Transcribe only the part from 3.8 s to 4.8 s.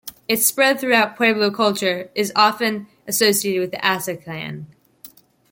Asa clan.